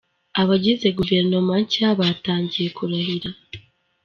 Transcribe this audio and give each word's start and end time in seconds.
Abagize 0.41 0.87
Guverinoma 0.97 1.53
nshya 1.63 1.89
batangiye 1.99 2.67
kurahira. 2.77 3.29